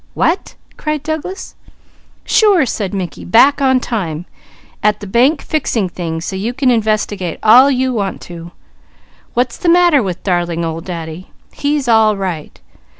"What?" 0.15 0.55
cried 0.77 1.03
Douglas. 1.03 1.53
"Sure!" 2.25 2.65
said 2.65 2.91
Mickey. 2.91 3.23
"Back 3.23 3.61
on 3.61 3.79
time! 3.79 4.25
At 4.81 4.99
the 4.99 5.05
bank 5.05 5.43
fixing 5.43 5.89
things 5.89 6.25
so 6.25 6.35
you 6.35 6.55
can 6.55 6.71
investigate 6.71 7.37
all 7.43 7.69
you 7.69 7.93
want 7.93 8.19
to. 8.21 8.49
What's 9.35 9.57
the 9.57 9.69
matter 9.69 10.01
with 10.01 10.23
'darling 10.23 10.65
old 10.65 10.85
Daddy?' 10.85 11.29
_He's 11.55 11.87
all 11.87 12.17
right! 12.17 12.59